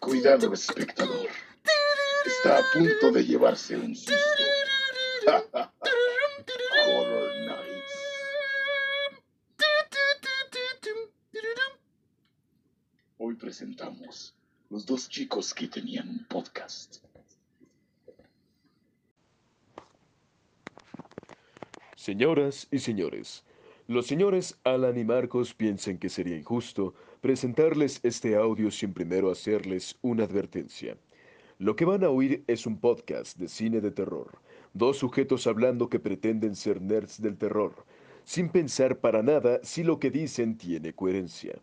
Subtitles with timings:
[0.00, 1.28] Cuidado, espectador.
[2.26, 4.12] Está a punto de llevarse un susto.
[13.56, 14.34] Presentamos
[14.68, 16.98] los dos chicos que tenían un podcast.
[21.96, 23.44] Señoras y señores,
[23.86, 29.96] los señores Alan y Marcos piensan que sería injusto presentarles este audio sin primero hacerles
[30.02, 30.98] una advertencia.
[31.58, 34.38] Lo que van a oír es un podcast de cine de terror,
[34.74, 37.86] dos sujetos hablando que pretenden ser nerds del terror,
[38.22, 41.58] sin pensar para nada si lo que dicen tiene coherencia.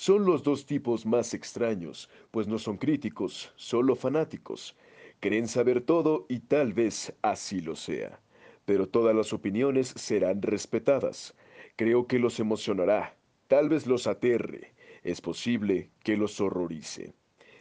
[0.00, 4.74] Son los dos tipos más extraños, pues no son críticos, solo fanáticos.
[5.20, 8.18] Creen saber todo y tal vez así lo sea.
[8.64, 11.34] Pero todas las opiniones serán respetadas.
[11.76, 13.14] Creo que los emocionará,
[13.46, 17.12] tal vez los aterre, es posible que los horrorice.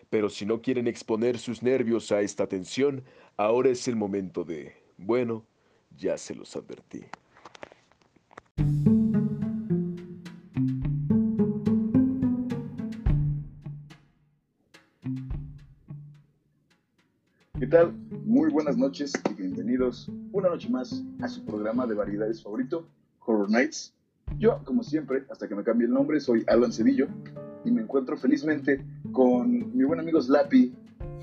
[0.09, 3.03] Pero si no quieren exponer sus nervios a esta tensión,
[3.36, 4.77] ahora es el momento de...
[4.95, 5.45] Bueno,
[5.97, 7.02] ya se los advertí.
[17.70, 17.94] Tal?
[18.25, 22.88] Muy buenas noches y bienvenidos una noche más a su programa de variedades favorito,
[23.26, 23.94] Horror Nights.
[24.38, 27.08] Yo, como siempre, hasta que me cambie el nombre, soy Alan Cedillo
[27.66, 30.73] y me encuentro felizmente con mi buen amigo Slappy,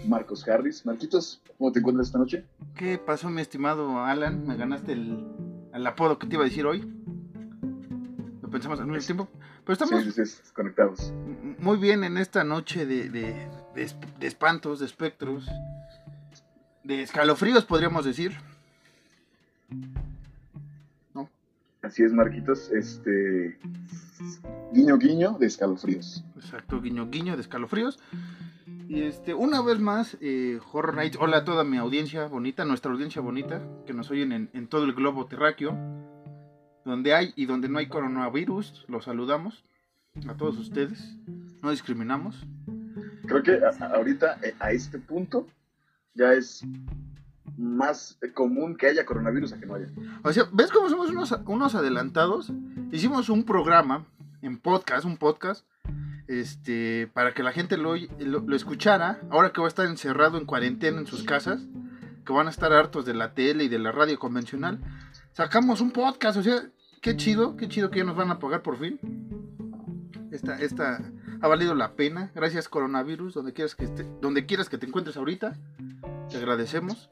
[0.08, 0.84] Marcos Harris.
[0.84, 2.44] Marquitos, ¿cómo te encuentras esta noche?
[2.74, 4.46] ¿Qué pasó, mi estimado Alan?
[4.46, 5.24] Me ganaste el,
[5.72, 6.80] el apodo que te iba a decir hoy.
[8.42, 9.28] Lo pensamos al mismo tiempo.
[9.64, 11.12] Pero estamos Sí, sí, sí, conectados.
[11.58, 15.46] muy bien en esta noche de, de- de de espantos, de espectros,
[16.86, 18.32] de escalofríos, podríamos decir.
[21.14, 21.28] ¿No?
[21.82, 22.70] Así es, Marquitos.
[22.70, 23.58] Este.
[24.72, 26.24] Guiño, guiño de escalofríos.
[26.36, 27.98] Exacto, guiño guiño de escalofríos.
[28.88, 32.92] Y este, una vez más, eh, Horror Nights, hola a toda mi audiencia bonita, nuestra
[32.92, 35.76] audiencia bonita, que nos oyen en, en todo el globo terráqueo,
[36.84, 39.64] donde hay y donde no hay coronavirus, los saludamos
[40.28, 41.16] a todos ustedes,
[41.62, 42.46] no discriminamos.
[43.26, 45.48] Creo que a- ahorita, eh, a este punto,
[46.16, 46.64] ya es
[47.56, 49.88] más común que haya coronavirus a que no haya.
[50.22, 52.52] O sea, ¿ves cómo somos unos, unos adelantados?
[52.90, 54.06] Hicimos un programa
[54.42, 55.66] en podcast, un podcast,
[56.26, 60.38] este, para que la gente lo, lo, lo escuchara, ahora que va a estar encerrado
[60.38, 61.66] en cuarentena en sus casas,
[62.24, 64.80] que van a estar hartos de la tele y de la radio convencional,
[65.32, 66.62] sacamos un podcast, o sea,
[67.00, 68.98] qué chido, qué chido que ya nos van a pagar por fin.
[70.32, 71.00] Esta, esta
[71.40, 75.16] ha valido la pena, gracias coronavirus, donde quieras que esté- donde quieras que te encuentres
[75.16, 75.56] ahorita,
[76.30, 77.10] te agradecemos.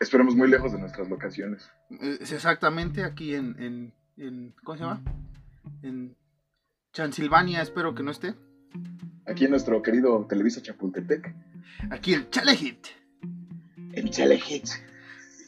[0.00, 1.70] Esperemos muy lejos de nuestras locaciones.
[2.00, 5.02] Es exactamente aquí en, en, en- ¿cómo se llama?
[5.82, 6.16] En
[6.92, 8.34] Transilvania, espero que no esté.
[9.26, 11.34] Aquí en nuestro querido Televisa Chapultepec,
[11.90, 12.86] Aquí en Chalejit.
[13.92, 14.66] en Telehit.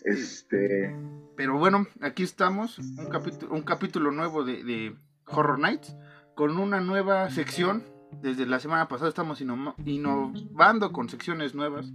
[0.05, 0.95] Este.
[1.37, 4.97] Pero bueno, aquí estamos, un capítulo, un capítulo nuevo de, de
[5.27, 5.95] Horror Nights,
[6.35, 7.85] con una nueva sección.
[8.23, 11.93] Desde la semana pasada estamos inno- innovando con secciones nuevas.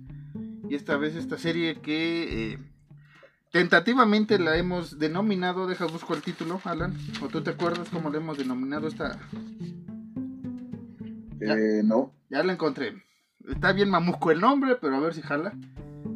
[0.70, 2.58] Y esta vez esta serie que eh,
[3.52, 8.18] tentativamente la hemos denominado, deja busco el título, Alan, o tú te acuerdas cómo le
[8.20, 9.20] hemos denominado esta,
[11.40, 11.54] Ya.
[11.56, 12.14] eh, no.
[12.30, 13.04] Ya la encontré.
[13.48, 15.54] Está bien mamusco el nombre, pero a ver si jala.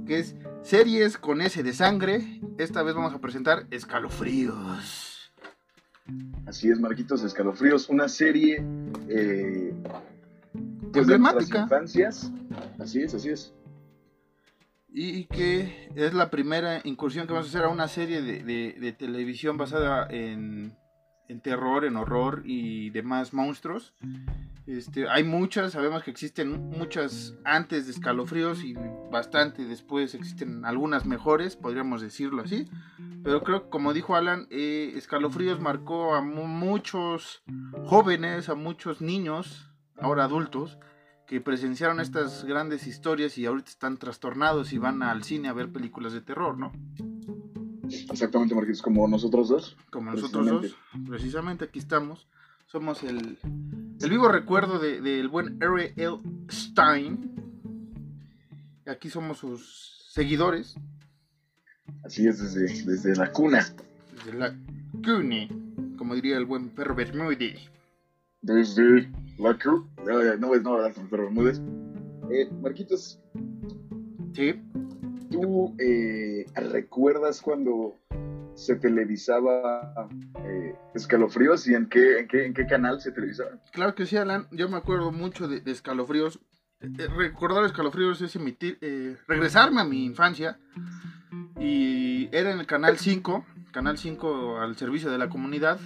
[0.06, 2.42] Que es Series con S de sangre.
[2.58, 5.17] Esta vez vamos a presentar Escalofríos.
[6.46, 8.64] Así es, Marquitos Escalofríos, una serie
[9.10, 9.74] eh,
[10.94, 11.18] pues de
[11.64, 12.32] infancias.
[12.80, 13.54] Así es, así es.
[14.90, 18.78] Y que es la primera incursión que vamos a hacer a una serie de, de-
[18.80, 20.74] de televisión basada en,
[21.28, 23.94] en terror, en horror y demás monstruos.
[24.68, 28.76] Este, hay muchas, sabemos que existen muchas antes de escalofríos y
[29.10, 32.68] bastante después existen algunas mejores, podríamos decirlo así.
[33.24, 37.44] Pero creo que como dijo Alan, eh, escalofríos marcó a mu- muchos
[37.86, 40.78] jóvenes, a muchos niños, ahora adultos,
[41.28, 45.72] que presenciaron estas grandes historias y ahorita están trastornados y van al cine a ver
[45.72, 46.72] películas de terror, ¿no?
[48.12, 49.78] Exactamente, Marquitos, como nosotros dos.
[49.92, 50.76] Como nosotros dos,
[51.08, 52.28] precisamente aquí estamos.
[52.68, 53.38] Somos el,
[54.02, 56.18] el vivo recuerdo de- del buen R.L.
[56.52, 57.34] Stein.
[58.86, 60.76] Aquí somos sus seguidores
[62.04, 63.66] Así es, desde, desde la cuna.
[64.16, 64.54] desde la
[65.04, 65.50] cune,
[65.98, 67.70] como diría el buen perro Bermúdez.
[68.42, 69.10] Desde
[69.40, 69.86] la cuna.
[70.06, 71.62] No, no a hablar con Bermúdez.
[72.32, 73.20] Eh, Marquitos,
[74.34, 74.54] Sí.
[75.32, 77.96] ¿tú eh, recuerdas cuando
[78.58, 80.10] se televisaba
[80.44, 83.52] eh, Escalofríos y en qué, en, qué, en qué canal se televisaba?
[83.72, 84.48] Claro que sí, Alan.
[84.52, 86.40] Yo me acuerdo mucho de, de escalofríos.
[86.82, 90.60] Eh, eh, recordar escalofríos es emitir, eh, regresarme a mi infancia.
[91.60, 95.80] Y era en el canal 5, canal 5 al servicio de la comunidad.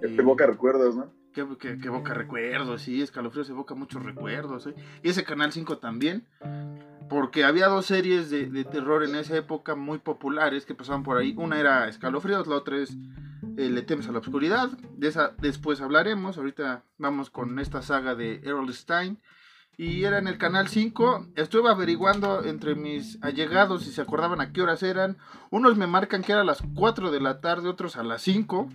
[0.00, 1.12] Te Y- evoca recuerdos, ¿no?
[1.32, 4.66] Que, que, que evoca recuerdos, sí, Escalofríos evoca muchos recuerdos.
[4.66, 4.74] ¿eh?
[5.02, 6.26] Y ese Canal 5 también,
[7.10, 11.34] porque había dos series de, terror en esa época muy populares que pasaban por ahí.
[11.36, 12.96] Una era Escalofríos, la otra es
[13.58, 14.70] eh, Le temes a la oscuridad.
[14.96, 16.38] De esa después hablaremos.
[16.38, 19.18] Ahorita vamos con esta saga de Errol Stein.
[19.76, 21.26] Y era en el Canal 5.
[21.34, 25.18] Estuve averiguando entre mis allegados si se acordaban a qué horas eran.
[25.50, 28.68] Unos me marcan que era a las 4 de la tarde, otros a las 5.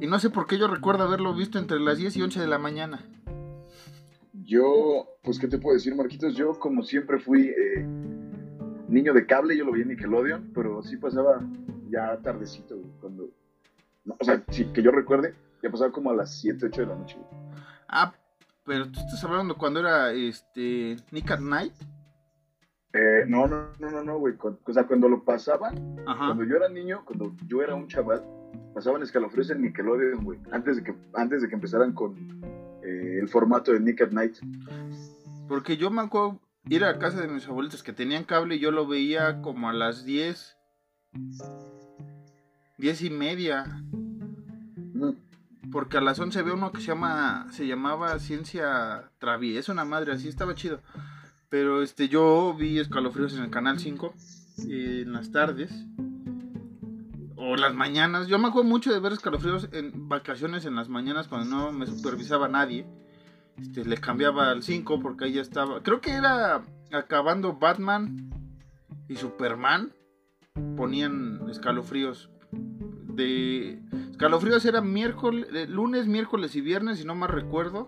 [0.00, 2.46] Y no sé por qué yo recuerdo haberlo visto entre las 10 y 11 de
[2.46, 3.04] la mañana.
[4.44, 6.36] Yo, pues, ¿qué te puedo decir, Marquitos?
[6.36, 7.84] Yo, como siempre, fui eh,
[8.88, 11.40] niño de cable, yo lo vi en Nickelodeon, pero sí pasaba
[11.88, 13.30] ya tardecito, güey, cuando...
[14.04, 16.86] no, o sea, sí, que yo recuerde, ya pasaba como a las 7, 8 de
[16.86, 17.16] la noche.
[17.16, 17.28] güey.
[17.88, 18.12] Ah,
[18.64, 21.74] pero tú estás hablando cuando era este Nick at Night.
[22.92, 24.34] Eh, no, no, no, no, no, güey.
[24.40, 25.74] O sea, cuando lo pasaban,
[26.06, 26.26] Ajá.
[26.26, 28.24] cuando yo era niño, cuando yo era un chaval,
[28.72, 30.38] pasaban escalofríos en Nickelodeon, güey.
[30.52, 32.14] Antes de que, antes de que empezaran con
[32.84, 34.36] eh, el formato de Nick at Night.
[35.48, 38.70] Porque yo me acuerdo ir a casa de mis abuelitos que tenían cable y yo
[38.70, 40.56] lo veía como a las 10.
[42.78, 43.64] 10 y media.
[44.94, 49.84] Mm, Porque a las 11 había uno que se llama se llamaba Ciencia Traviesa, una
[49.84, 50.80] madre así, estaba chido.
[51.48, 54.14] Pero este yo vi escalofríos en el canal 5
[54.68, 55.72] eh, en las tardes
[57.44, 58.26] o las mañanas.
[58.26, 61.86] Yo me acuerdo mucho de ver escalofríos en vacaciones en las mañanas cuando no me
[61.86, 62.86] supervisaba nadie.
[63.60, 65.82] Este, le cambiaba al 5 porque ahí ya estaba.
[65.82, 66.62] Creo que era
[66.92, 68.30] acabando Batman
[69.08, 69.92] y Superman.
[70.76, 72.30] Ponían escalofríos.
[72.50, 73.80] De
[74.10, 77.86] escalofríos era miércoles, lunes, miércoles y viernes, si no más recuerdo.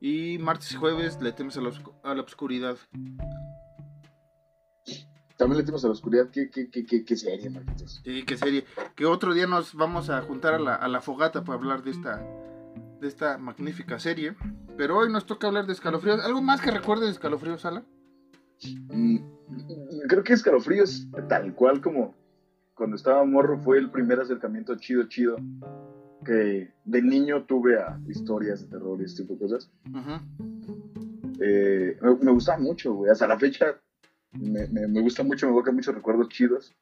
[0.00, 1.70] Y martes y jueves le temes a la,
[2.04, 2.76] a la oscuridad.
[5.36, 6.28] También le tenemos a la oscuridad.
[6.30, 8.00] ¿Qué, qué, qué, qué, qué serie, Marquitos?
[8.04, 8.64] Sí, qué serie.
[8.94, 11.90] Que otro día nos vamos a juntar a la, a la fogata para hablar de
[11.90, 12.24] esta,
[13.00, 14.34] de esta magnífica serie.
[14.76, 16.24] Pero hoy nos toca hablar de escalofríos.
[16.24, 17.84] ¿Algo más que recuerdes de escalofríos, Sala?
[18.90, 19.18] Mm,
[20.08, 22.14] creo que escalofríos, tal cual como
[22.74, 25.36] cuando estaba morro, fue el primer acercamiento chido, chido.
[26.24, 29.70] Que de niño tuve a historias de terror y este tipo de cosas.
[31.40, 33.10] Eh, me, me gustaba mucho, güey.
[33.10, 33.80] Hasta la fecha
[34.38, 36.74] me, me, me gusta mucho, me evoca muchos recuerdos chidos.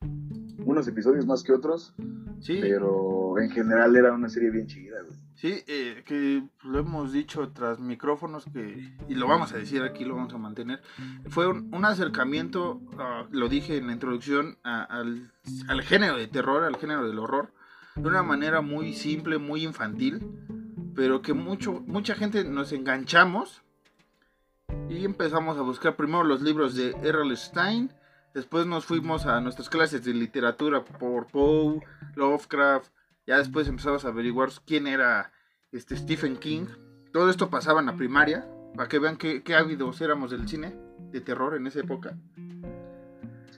[0.65, 1.95] Unos episodios más que otros,
[2.41, 5.19] Sí, pero en general era una serie bien chida, güey.
[5.35, 10.05] sí, eh, que lo hemos dicho tras micrófonos que, y lo vamos a decir aquí,
[10.05, 10.81] lo vamos a mantener.
[11.29, 15.33] Fue un, un acercamiento, ah, lo dije en la introducción, a- al,
[15.69, 17.53] al género de terror, al género del horror,
[17.97, 20.21] de una manera muy simple, muy infantil,
[20.95, 23.63] pero que mucho, mucha gente nos enganchamos
[24.89, 27.91] y empezamos a buscar primero los libros de Errol Stein,
[28.35, 31.81] después nos fuimos a nuestras clases de literatura por Poe,
[32.15, 32.91] Lovecraft,
[33.27, 35.33] ya después empezamos a averiguar quién era
[35.73, 36.67] este Stephen King.
[37.13, 38.47] Todo esto pasaba en la primaria,
[38.77, 40.77] para que vean qué, qué ávidos éramos del cine
[41.11, 42.17] de terror en esa época.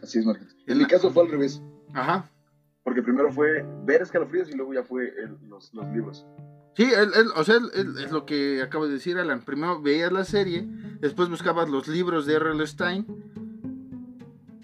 [0.03, 0.53] Así es, Marquito.
[0.67, 1.63] En mi caso fue al revés,
[1.95, 2.31] Ajá.
[2.85, 6.27] porque primero fue ver escalofríos y luego ya fue el- los, los libros.
[6.77, 9.41] Sí, él- él- o sea, él- es lo que acabo de decir, Alan.
[9.41, 10.69] Primero veías la serie,
[11.01, 12.67] después buscabas los libros de R.L.
[12.67, 13.07] Stein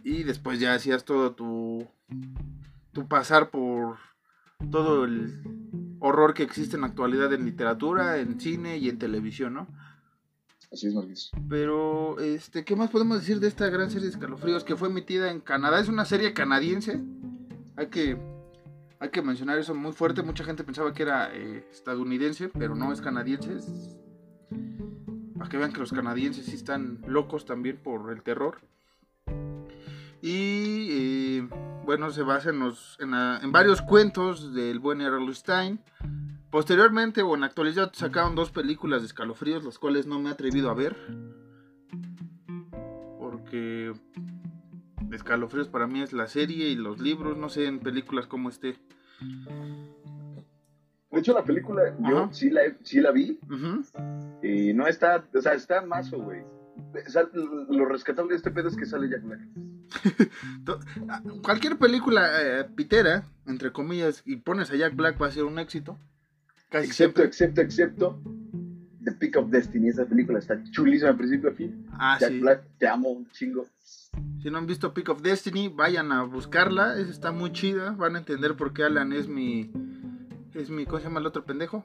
[0.05, 1.89] y después ya hacías todo tu,
[2.93, 3.97] tu pasar por
[4.71, 5.43] todo el
[6.01, 9.69] horror que existe en la actualidad en literatura, en cine y en televisión, ¿no?
[10.73, 11.21] Así es, Marquito.
[11.49, 15.31] Pero, este, ¿qué más podemos decir de esta gran serie de escalofríos que fue emitida
[15.31, 15.81] en Canadá?
[15.81, 17.01] Es una serie canadiense.
[17.77, 18.19] Hay que,
[19.03, 20.23] hay que mencionar eso muy fuerte.
[20.23, 23.53] Mucha gente pensaba que era eh, estadounidense, pero no es canadiense.
[23.57, 23.97] Es-
[25.37, 28.61] Para que vean que los canadienses sí están locos también por el terror.
[30.23, 30.87] Y
[31.41, 31.49] eh,
[31.85, 35.81] bueno, se basa en, los, en, en varios cuentos del buen Errol Stein.
[36.51, 40.33] Posteriormente o en la actualidad sacaron dos películas de escalofríos, las cuales no me he
[40.33, 40.97] atrevido a ver.
[43.19, 43.93] Porque
[45.17, 48.77] escalofríos para mí es la serie y los libros, no sé en películas como esté.
[51.11, 53.39] De hecho, la película, yo sí la, sí la vi
[54.43, 56.43] y no está, o sea, está mazo, güey.
[57.69, 59.41] Lo rescatable de este pedo es que sale Jack Black.
[61.43, 65.59] Cualquier película eh, pitera, entre comillas, y pones a Jack Black va a ser un
[65.59, 65.99] éxito.
[66.71, 67.25] Casi Excepto, siempre.
[67.25, 68.23] excepto, excepto
[69.05, 69.89] The Pick of Destiny.
[69.89, 71.87] Esa película está chulísima de principio a fin.
[71.93, 72.41] Ah, Jack sí.
[72.41, 73.67] Black, te amo un chingo.
[74.43, 76.99] Si no han visto Pick of Destiny, vayan a buscarla.
[76.99, 77.93] Esa está muy chida.
[77.93, 79.71] Van a entender por qué Alan es mi.
[80.55, 80.85] Es mi.
[80.85, 81.85] ¿Cómo se llama el otro pendejo?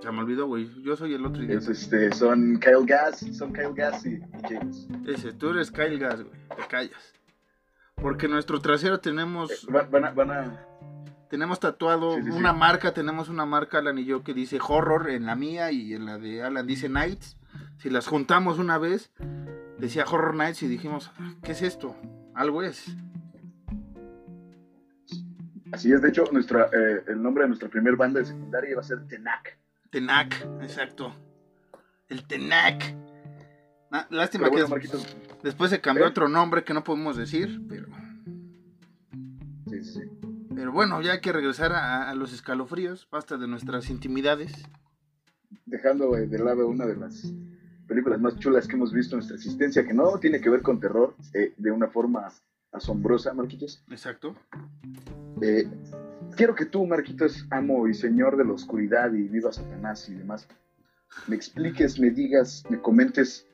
[0.00, 0.68] Se me olvidó, güey.
[0.82, 4.88] Yo soy el otro Es, este, son Kyle Gass, son Kyle Gass y, y James.
[5.06, 6.34] Ese, tú eres Kyle Gas, güey.
[6.56, 7.14] Te callas.
[7.94, 9.50] Porque nuestro trasero tenemos.
[9.52, 10.66] Eh, Van, van a, van a-
[11.32, 12.36] Tenemos tatuado Sí, sí, sí.
[12.36, 15.94] una marca, tenemos una marca, Alan y yo, que dice horror en la mía y
[15.94, 17.38] en la de Alan dice Nights.
[17.78, 19.10] Si las juntamos una vez,
[19.78, 21.10] decía Horror Nights y dijimos,
[21.42, 21.96] ¿qué es esto?
[22.34, 22.84] Algo es.
[25.72, 28.80] Así es, de hecho, nuestra, eh, el nombre de nuestra primer banda de secundaria iba
[28.82, 29.58] a ser Tenac.
[29.88, 31.14] Tenac, exacto.
[32.10, 32.94] El Tenac.
[33.90, 36.08] Na- lástima bueno, que Marquitos, después se cambió ¿Eh?
[36.08, 37.86] otro nombre que no podemos decir, pero.
[40.72, 44.52] Pero bueno, ya hay que regresar a, a los escalofríos, basta de nuestras intimidades.
[45.66, 47.30] dejando eh, de lado una de las
[47.86, 50.80] películas más chulas que hemos visto en nuestra existencia, que no tiene que ver con
[50.80, 52.26] terror, eh, de una forma
[52.72, 53.84] asombrosa, Marquitos.
[53.90, 54.34] Exacto.
[55.42, 55.68] Eh,
[56.36, 60.48] quiero que tú, Marquitos, amo y señor de la oscuridad y viva Satanás y demás,
[61.28, 63.46] me expliques, me digas, me comentes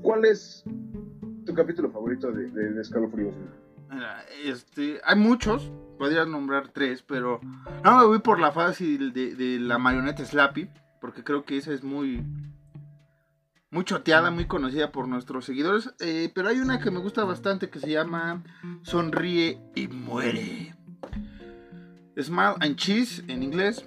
[0.00, 0.64] cuál es
[1.44, 3.34] tu capítulo favorito de, de, de Escalofríos.
[3.90, 7.40] Mira, Este, hay muchos, podría nombrar tres, pero
[7.84, 10.68] no me voy por la fácil de, de la marioneta Slappy,
[11.00, 12.24] porque creo que esa es muy,
[13.70, 15.94] muy choteada, muy conocida por nuestros seguidores.
[16.00, 18.42] eh, pero hay una que me gusta bastante que se llama
[18.82, 20.74] Sonríe y muere.
[22.20, 23.84] Smile and Cheese en inglés.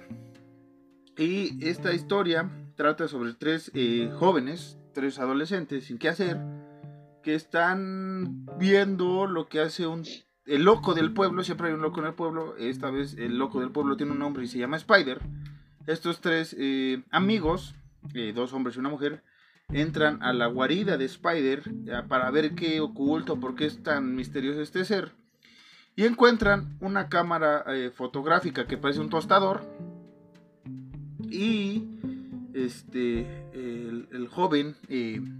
[1.18, 6.38] Y esta historia trata sobre tres eh, jóvenes, tres adolescentes sin qué hacer,
[7.22, 10.04] que están viendo lo que hace un
[10.50, 13.60] el loco del pueblo, siempre hay un loco en el pueblo, esta vez el loco
[13.60, 15.20] del pueblo tiene un nombre y se llama Spider.
[15.86, 17.74] Estos tres eh, amigos,
[18.14, 19.22] eh, dos hombres y una mujer,
[19.68, 24.16] entran a la guarida de Spider eh, para ver qué oculto, por qué es tan
[24.16, 25.12] misterioso este ser.
[25.94, 29.60] Y encuentran una cámara fotográfica que parece un tostador.
[31.28, 31.84] Y
[32.54, 34.76] este el, joven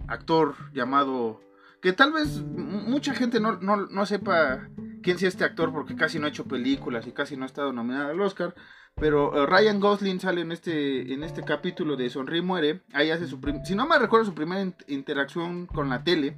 [0.07, 1.41] actor llamado
[1.81, 4.69] que tal vez mucha gente no, no, no sepa
[5.01, 7.73] quién sea este actor porque casi no ha hecho películas y casi no ha estado
[7.73, 8.53] nominado al Oscar.
[8.95, 12.81] Pero eh, Ryan Gosling sale en este, en este capítulo de Sonríe y Muere.
[12.93, 16.37] Ahí hace su si no me recuerdo su primera in- interacción con la tele.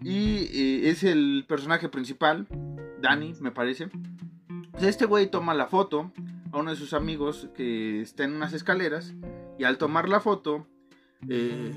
[0.00, 2.48] Y eh, es el personaje principal,
[3.00, 3.88] Danny, me parece.
[4.72, 6.12] Pues Este güey toma la foto
[6.52, 9.14] a uno de sus amigos que está en unas escaleras.
[9.58, 10.66] Y al tomar la foto,
[11.28, 11.72] eh,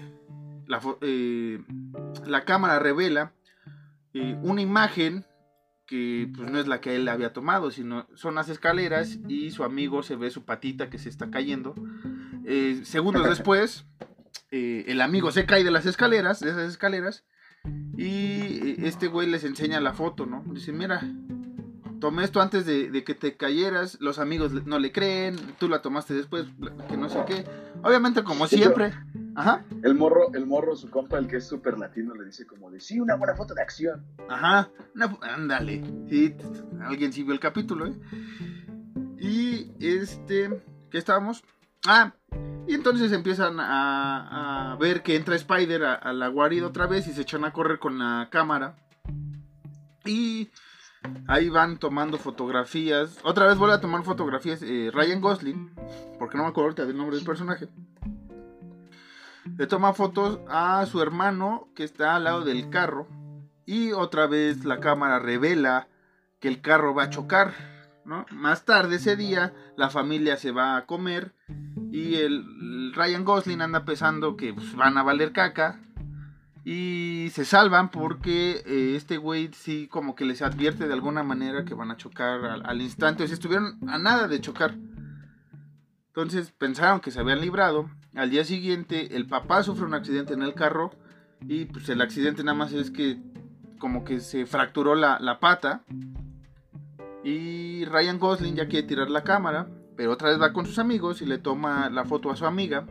[0.67, 1.61] la, eh,
[2.25, 3.33] la cámara revela
[4.13, 5.25] eh, una imagen
[5.85, 9.63] que pues no es la que él había tomado, sino son las escaleras y su
[9.63, 11.75] amigo se ve su patita que se está cayendo.
[12.45, 13.85] Eh, segundos después,
[14.51, 17.25] el amigo se cae de las escaleras, de esas escaleras,
[17.97, 20.43] y este güey les enseña la foto, ¿no?
[20.47, 21.01] Dice, mira,
[21.99, 25.81] tomé esto antes de, de que te cayeras, los amigos no le creen, tú la
[25.81, 26.45] tomaste después,
[26.87, 27.45] que no sé qué.
[27.83, 28.93] Obviamente, como siempre,
[29.35, 32.71] ajá, El morro, el morro, su compa, el que es súper latino, le dice como
[32.71, 34.05] de, sí, una buena foto de acción.
[34.29, 35.83] Ajá, una- ándale.
[36.09, 36.35] Sí,
[36.81, 37.93] alguien sí vio el capítulo, ¿eh?
[39.19, 41.43] Y este, ¿qué estábamos?
[41.87, 42.13] Ah,
[42.67, 47.07] y entonces empiezan a, a ver que entra Spider a, a la guarida otra vez
[47.07, 48.75] y se echan a correr con la cámara.
[50.03, 50.49] Y
[51.27, 53.17] ahí van tomando fotografías.
[53.23, 55.71] Otra vez vuelve a tomar fotografías eh, Ryan Gosling,
[56.19, 57.67] porque no me acuerdo ahorita del nombre del personaje.
[59.57, 63.07] Le toma fotos a su hermano que está al lado del carro.
[63.65, 65.87] Y otra vez la cámara revela
[66.39, 67.53] que el carro va a chocar.
[68.05, 68.25] ¿no?
[68.31, 71.33] Más tarde ese día la familia se va a comer
[71.91, 75.79] y el, Ryan Gosling anda pensando que pues, van a valer caca.
[76.67, 81.63] Y se salvan porque eh, este güey sí como que les advierte de alguna manera
[81.63, 83.23] que van a chocar al, al instante.
[83.23, 84.75] O sea, estuvieron a nada de chocar.
[86.07, 87.89] Entonces pensaron que se habían librado.
[88.15, 90.91] Al día siguiente el papá sufre un accidente en el carro.
[91.47, 93.19] Y pues el accidente nada más es que
[93.77, 95.83] como que se fracturó la, la pata.
[97.23, 99.67] Y Ryan Gosling ya quiere tirar la cámara.
[99.95, 102.85] Pero otra vez va con sus amigos y le toma la foto a su amiga.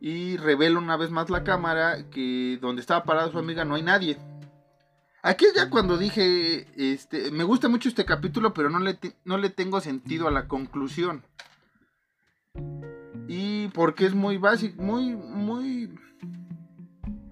[0.00, 3.82] Y revela una vez más la cámara que donde estaba parada su amiga no hay
[3.82, 4.18] nadie.
[5.22, 9.50] Aquí ya cuando dije, este, me gusta mucho este capítulo, pero no le, no le
[9.50, 11.24] tengo sentido a la conclusión.
[13.66, 15.90] Y porque es muy básico, muy, muy,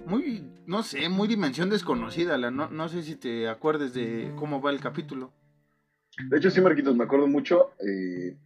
[0.07, 2.37] muy, no sé, muy dimensión desconocida.
[2.39, 5.33] La, no, no sé si te acuerdes de cómo va el capítulo.
[6.29, 7.71] De hecho, sí, Marquitos, me acuerdo mucho.
[7.81, 8.37] eh,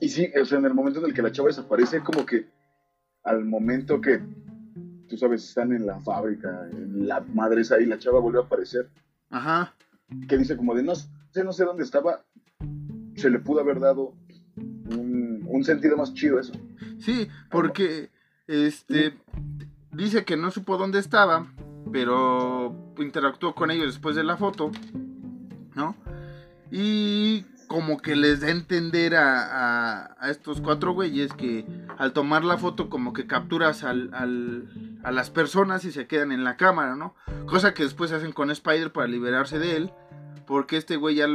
[0.00, 2.46] Y sí, o sea, en el momento en el que la chava desaparece, como que
[3.24, 4.20] al momento que,
[5.08, 8.88] tú sabes, están en la fábrica, la madre es ahí, la chava vuelve a aparecer.
[9.28, 9.74] Ajá.
[10.28, 11.08] Que dice como de, no sé,
[11.44, 12.24] no sé dónde estaba,
[13.16, 14.14] se le pudo haber dado
[15.50, 16.52] un, sentido más chido eso.
[16.98, 18.10] Sí, porque
[18.46, 19.14] este
[19.92, 21.46] dice que no supo dónde estaba,
[21.92, 24.70] pero interactuó con ellos después de la foto,
[25.74, 25.96] ¿no?
[26.70, 31.64] Y como que les da a entender a, a, estos cuatro güeyes que
[31.98, 36.32] al tomar la foto como que capturas al, al, a las personas y se quedan
[36.32, 37.14] en la cámara, ¿no?
[37.46, 39.92] Cosa que después hacen con Spider para liberarse de él,
[40.48, 41.28] porque este güey ya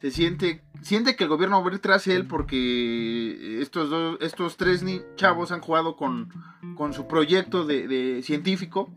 [0.00, 4.56] se siente siente que el gobierno va a ir tras él porque estos dos, estos
[4.56, 4.84] tres
[5.16, 6.30] chavos han jugado con,
[6.76, 8.92] con su proyecto de, de científico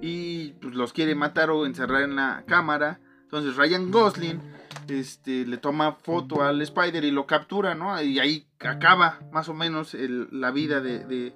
[0.00, 4.40] y pues, los quiere matar o encerrar en la cámara entonces Ryan Gosling
[4.88, 8.00] este, le toma foto al Spider y lo captura, ¿no?
[8.00, 11.34] Y ahí acaba más o menos la vida de,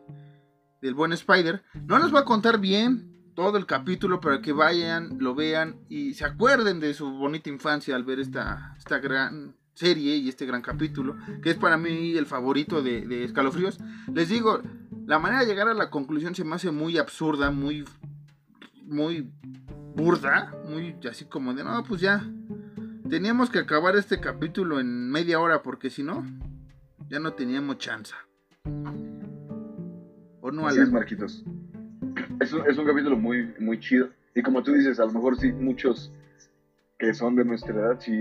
[0.81, 1.63] del buen Spider.
[1.87, 6.15] No les voy a contar bien todo el capítulo para que vayan, lo vean y
[6.15, 10.63] se acuerden de su bonita infancia al ver esta, esta gran serie y este gran
[10.63, 13.79] capítulo, que es para mí el favorito de, de Escalofríos.
[14.13, 14.61] Les digo,
[15.07, 17.85] la manera de llegar a la conclusión se me hace muy absurda, muy,
[18.85, 19.31] muy
[19.95, 22.25] burda, muy así como de, no, pues ya,
[23.09, 26.25] teníamos que acabar este capítulo en media hora porque si no,
[27.09, 28.15] ya no teníamos chance.
[30.43, 31.45] ¿O no, Así es, Marquitos.
[32.41, 34.09] Es un, es un capítulo muy, muy chido.
[34.35, 36.13] Y como tú dices, a lo mejor sí, muchos
[36.99, 38.13] que son de nuestra edad sí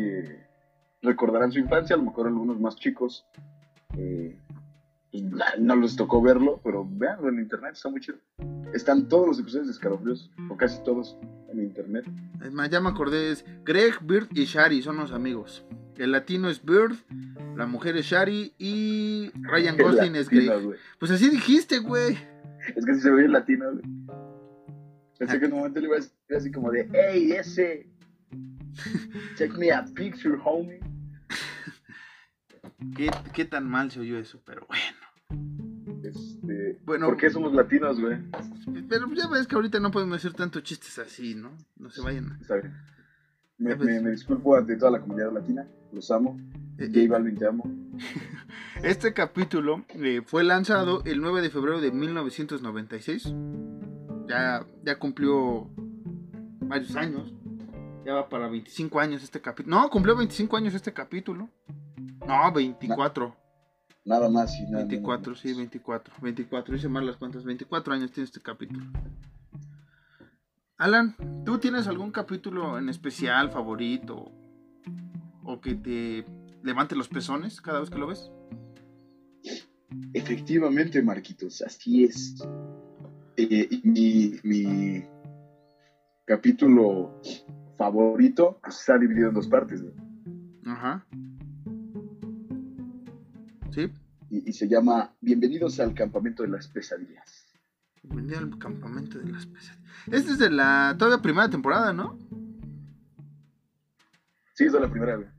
[1.02, 3.26] recordarán su infancia, a lo mejor algunos más chicos
[3.98, 4.38] eh,
[5.12, 5.24] pues,
[5.60, 8.18] no les tocó verlo, pero veanlo en internet, está muy chido.
[8.74, 11.18] Están todos los episodios de Escalofríos, o casi todos,
[11.52, 12.06] en internet.
[12.44, 15.66] Es más, ya me acordé, es Greg, Bird y Shari son los amigos.
[15.98, 16.96] El latino es Bird,
[17.58, 20.78] la mujer es Shari y Ryan Gosling es Greg.
[21.00, 22.18] Pues así dijiste, güey.
[22.76, 23.84] Es que si se ve el latino, güey.
[25.18, 27.90] Pensé que en un momento le iba a decir así como de, hey, ese,
[29.36, 30.80] check me a picture, homie.
[32.96, 34.42] ¿Qué, ¿Qué tan mal se oyó eso?
[34.46, 36.04] Pero bueno.
[36.04, 38.18] Este, bueno, ¿Por qué somos latinos, güey?
[38.88, 41.52] Pero ya ves que ahorita no podemos hacer tantos chistes así, ¿no?
[41.78, 42.38] No se vayan.
[42.42, 42.74] Está bien.
[43.60, 46.38] Me, me, disculpo ante toda la comunidad latina, los amo.
[46.78, 47.08] Eh, J eh.
[47.10, 47.64] Balvin, te amo.
[48.82, 53.34] Este capítulo eh, fue lanzado el 9 de febrero de 1996.
[54.30, 55.70] Ya, ya cumplió
[56.62, 57.34] varios años.
[58.06, 59.76] Ya va para 25 años este capítulo.
[59.76, 61.50] No, cumplió 25 años este capítulo.
[62.26, 63.36] No, 24.
[64.06, 66.14] Nada más y nada 24, sí, 24.
[66.22, 67.44] 24, hice mal las cuentas.
[67.44, 68.86] 24 años tiene este capítulo.
[70.80, 71.14] Alan,
[71.44, 74.32] ¿tú tienes algún capítulo en especial, favorito?
[75.44, 76.24] ¿O que te
[76.64, 78.32] levante los pezones cada vez que lo ves?
[80.14, 82.36] Efectivamente, Marquitos, así es.
[83.36, 85.04] Eh, mi, mi,
[86.24, 87.22] capítulo
[87.78, 89.84] favorito está dividido en dos partes.
[90.66, 91.06] Ajá.
[93.72, 93.92] ¿Sí?
[94.30, 97.39] Y, se llama Bienvenidos al campamento de las pesadillas.
[98.04, 99.80] Bienvenido al campamento de las pesadillas.
[100.08, 102.18] Este es de la todavía primera temporada, ¿no?
[104.54, 105.34] Sí, es de la primera,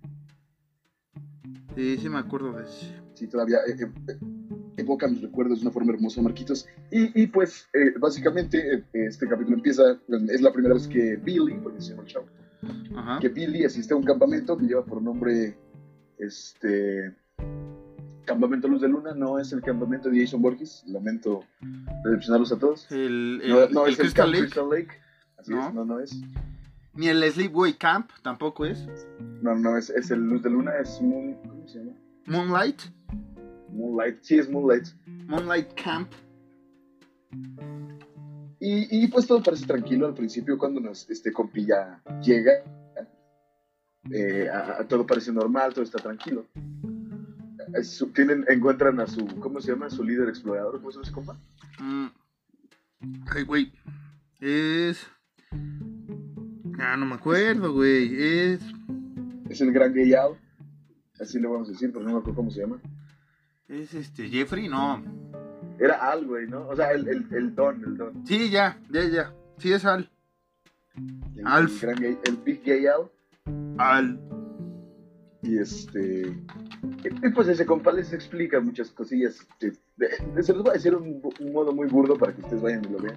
[1.75, 2.87] Sí, sí me acuerdo de eso.
[3.15, 4.19] Sí, todavía eh, eh,
[4.77, 6.67] evoca mis recuerdos de una forma hermosa, Marquitos.
[6.91, 11.81] Y, y pues, eh, básicamente, este capítulo empieza, es la primera vez que Billy, porque
[11.81, 12.27] se llama el chavo,
[13.21, 15.57] que Billy asiste a un campamento que lleva por nombre,
[16.19, 17.15] este,
[18.31, 20.85] Campamento Luz de Luna no es el campamento de Jason Borges.
[20.87, 21.43] Lamento
[22.05, 22.87] decepcionarlos a todos.
[22.93, 24.93] El, no, es Crystal, el Crystal Lake.
[25.37, 25.67] Así no.
[25.67, 26.23] es, no, no es.
[26.95, 28.87] Ni el Sleepway Camp tampoco es.
[29.43, 31.91] No, no, es, es el Luz de Luna, es Moon, ¿cómo se llama?
[32.27, 32.83] Moonlight.
[33.73, 34.87] Moonlight, sí, es Moonlight.
[35.27, 36.13] Moonlight Camp.
[38.61, 42.53] Y, y pues todo parece tranquilo al principio cuando nos, este compilla llega.
[44.09, 44.49] Eh,
[44.89, 46.47] todo parece normal, todo está tranquilo
[48.15, 49.91] tienen, encuentran a su, ¿cómo se llama?
[49.91, 51.37] Su líder explorador, ¿cómo se llama ese compa?
[51.79, 52.07] Mm.
[53.35, 53.73] Ay, güey.
[54.41, 55.07] Es.
[56.79, 58.15] Ah, no me acuerdo, güey.
[58.15, 58.61] Es.
[59.49, 60.39] Es el gran gay Al.
[61.21, 62.81] Así le vamos a decir, pero no me acuerdo cómo se llama.
[63.69, 65.03] Es este, Jeffrey, no.
[65.79, 66.69] Era Al, güey, ¿no?
[66.69, 68.27] O sea, el, el, el Don, el Don.
[68.27, 69.35] Sí, ya, ya, ya.
[69.59, 70.11] Sí, es Al.
[70.97, 72.87] El, El, gran gay, el Big Gay
[73.79, 74.40] Al.
[75.43, 76.37] Y este.
[77.23, 79.47] Y pues ese compa les explica muchas cosillas.
[79.59, 82.93] se los voy a decir un, un modo muy burdo para que ustedes vayan y
[82.93, 83.17] lo vean.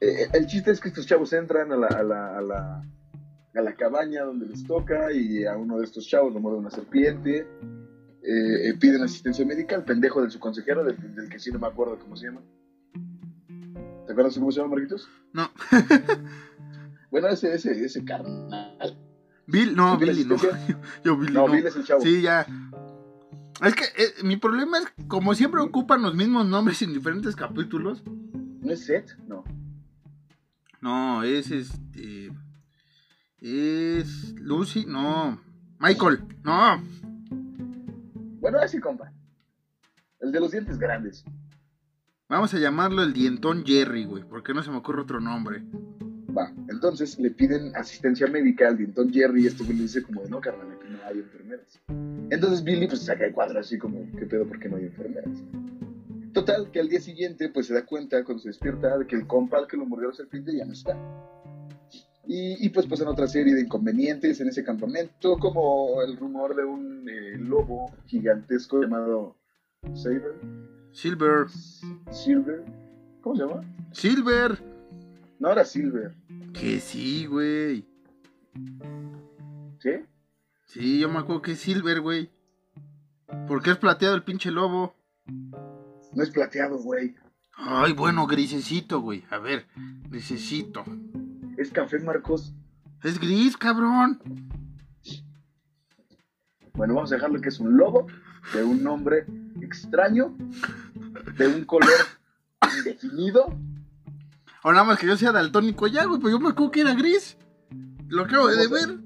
[0.00, 2.82] Eh, el chiste es que estos chavos entran a la, a la, a la
[3.54, 6.70] a la cabaña donde les toca y a uno de estos chavos lo muerde una
[6.70, 7.46] serpiente.
[8.22, 11.58] Eh, eh, piden asistencia médica al pendejo de su consejero, del, del que sí no
[11.58, 12.40] me acuerdo cómo se llama.
[14.06, 15.08] ¿Te acuerdas cómo se llama, Marquitos?
[15.32, 15.50] No.
[17.10, 18.96] Bueno, ese, ese, ese carnal.
[19.46, 20.36] Bill, no, ¿Tú Billy, no.
[21.04, 21.52] Yo, Billy, No, no.
[21.52, 22.00] Bill es el chavo.
[22.00, 22.46] Sí, ya.
[23.62, 28.02] Es que eh, mi problema es, como siempre ocupan los mismos nombres en diferentes capítulos.
[28.06, 29.16] ¿No es Seth?
[29.26, 29.44] No.
[30.80, 32.32] No, es este.
[33.40, 34.34] Es.
[34.34, 35.40] Lucy, no.
[35.78, 36.82] Michael, no.
[38.40, 39.12] Bueno, así, compa.
[40.20, 41.24] El de los dientes grandes.
[42.28, 45.64] Vamos a llamarlo el dientón Jerry, güey, porque no se me ocurre otro nombre.
[46.36, 50.22] Va, entonces le piden asistencia médica al dientón Jerry y este güey le dice como
[50.22, 51.80] de no, carnal, aquí no hay enfermeras.
[52.30, 54.46] Entonces Billy pues saca el cuadro así como, ¿qué pedo?
[54.46, 55.42] ¿Por qué no hay enfermeras?
[56.32, 59.26] Total, que al día siguiente pues se da cuenta cuando se despierta de que el
[59.26, 60.96] compa al que lo mordió la serpiente ya no está.
[62.26, 66.64] Y, y, pues pasan otra serie de inconvenientes en ese campamento, como el rumor de
[66.64, 69.36] un eh, lobo gigantesco llamado
[69.92, 70.36] Saber,
[70.92, 71.48] Silver.
[72.10, 72.62] Silver,
[73.20, 73.60] ¿cómo se llama?
[73.90, 74.56] Silver.
[75.40, 76.14] No era Silver,
[76.52, 77.86] Que sí, güey.
[79.78, 79.90] ¿sí?
[80.66, 82.30] Sí, yo me acuerdo que es Silver, güey.
[83.48, 84.94] ¿Por qué es plateado el pinche lobo?
[85.26, 87.14] No es plateado, güey.
[87.54, 89.24] Ay, bueno, grisecito, güey.
[89.30, 89.66] A ver,
[90.08, 90.84] grisecito.
[91.56, 92.54] Es café, Marcos.
[93.02, 94.20] Es gris, cabrón.
[96.74, 98.06] Bueno, vamos a dejarlo que es un lobo
[98.54, 99.26] de un nombre
[99.60, 100.34] extraño,
[101.36, 101.90] de un color
[102.78, 103.54] indefinido.
[104.64, 106.94] O nada más que yo sea daltónico ya, güey, pues yo me acuerdo que era
[106.94, 107.36] gris.
[108.08, 108.98] Lo acabo de ver.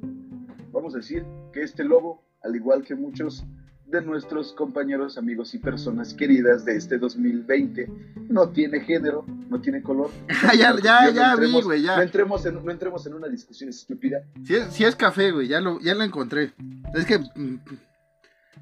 [0.73, 3.45] Vamos a decir que este lobo, al igual que muchos
[3.87, 7.88] de nuestros compañeros, amigos y personas queridas de este 2020,
[8.29, 10.11] no tiene género, no tiene color.
[10.59, 12.03] ya, ya, No ya vi, entremos- güey, No ya.
[12.03, 14.19] entremos, en, no entremos en una discusión estúpida.
[14.45, 16.53] Si es, sí es café, güey, ya lo, ya lo encontré.
[16.95, 17.59] Es que mm,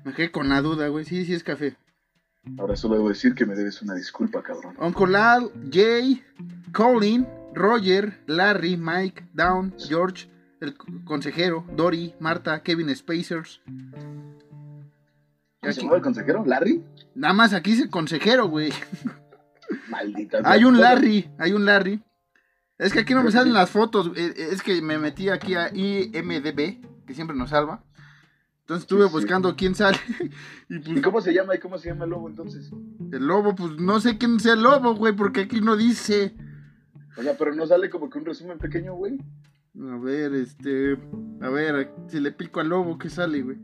[0.04, 1.04] me quedé con la duda, güey.
[1.06, 1.76] Sí, sí es café.
[2.58, 4.74] Ahora solo debo decir que me debes una disculpa, cabrón.
[4.78, 6.22] Uncle Al, Jay,
[6.72, 10.28] Colin, Roger, Larry, Mike, Down, George,
[10.60, 13.60] el consejero, Dory, Marta, Kevin Spacers.
[15.60, 16.44] ¿Cómo se llamaba el consejero?
[16.46, 16.84] ¿Larry?
[17.14, 18.72] Nada más aquí dice consejero, güey.
[19.88, 20.40] Maldita.
[20.44, 20.78] Hay un.
[20.80, 22.02] Larry, hay un Larry.
[22.76, 24.10] Es que aquí no me salen las fotos.
[24.16, 27.82] eh, Es que me metí aquí a IMDB, que siempre nos salva.
[28.64, 29.14] Entonces estuve Sí, sí.
[29.14, 29.98] buscando quién sale.
[30.70, 31.54] Y ¿Y pues cómo se llama?
[31.54, 32.70] ¿Y cómo se llama el lobo entonces?
[33.12, 36.34] el lobo, pues no sé quién sea el lobo, güey, porque aquí no dice.
[37.16, 39.18] O sea, pero no sale como que un resumen pequeño, güey.
[39.92, 40.96] A ver, este.
[41.42, 43.58] A ver, si le pico al lobo, ¿qué sale, güey?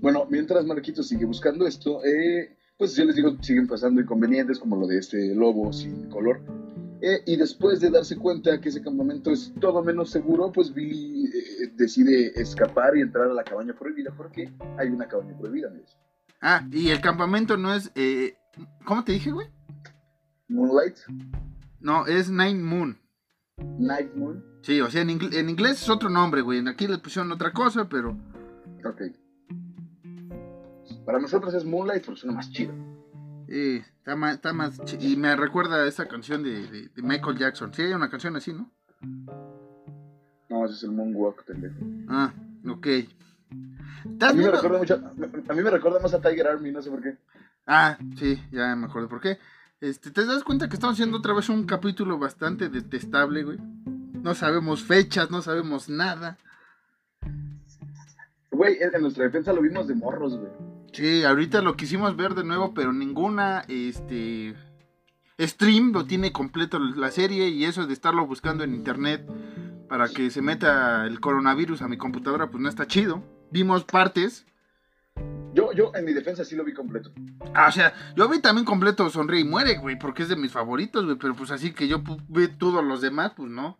[0.00, 4.76] Bueno, mientras Marquito sigue buscando esto, eh, pues yo les digo, siguen pasando inconvenientes como
[4.76, 6.40] lo de este lobo sin color.
[7.02, 11.26] Eh, y después de darse cuenta que ese campamento es todo menos seguro, pues Billy
[11.26, 15.96] eh, decide escapar y entrar a la cabaña prohibida porque hay una cabaña prohibida, amigos.
[16.40, 17.90] Ah, y el campamento no es.
[17.94, 18.36] Eh,
[18.84, 19.48] ¿Cómo te dije, güey?
[20.48, 20.96] Moonlight,
[21.80, 22.98] No, es Nine Moon.
[23.78, 26.66] Night Moon, Sí, o sea, en, ingl- en inglés es otro nombre, güey.
[26.68, 28.16] Aquí le pusieron otra cosa, pero.
[28.84, 29.02] ok.
[31.04, 32.72] Para nosotros es Moonlight porque suena más chido.
[33.48, 34.80] Eh, está, más, está más.
[35.00, 37.72] Y me recuerda a esa canción de, de- de Michael Jackson.
[37.72, 38.70] Sí, hay una canción así, ¿no?
[40.48, 41.74] No, ese es el Moonwalk, pendejo.
[42.08, 42.32] Ah,
[42.68, 42.86] ok.
[42.86, 46.80] A ¿Estás mí me recuerda mucho, a mí me recuerda más a Tiger Army, no
[46.82, 47.18] sé por qué.
[47.66, 49.38] Ah, sí, ya me acuerdo por qué.
[49.80, 53.58] Este, ¿Te das cuenta que estamos haciendo otra vez un capítulo bastante detestable, güey?
[54.22, 56.38] No sabemos fechas, no sabemos nada.
[58.50, 60.50] Güey, en nuestra defensa lo vimos de morros, güey.
[60.92, 64.54] Sí, ahorita lo quisimos ver de nuevo, pero ninguna, este,
[65.38, 69.26] stream lo tiene completo la serie y eso de estarlo buscando en internet
[69.88, 73.22] para que se meta el coronavirus a mi computadora, pues no está chido.
[73.50, 74.46] Vimos partes.
[75.54, 77.12] Yo, yo en mi defensa sí lo vi completo.
[77.54, 80.52] Ah, o sea, yo vi también completo Sonríe y Muere, güey, porque es de mis
[80.52, 83.78] favoritos, güey, pero pues así que yo vi todos los demás, pues no.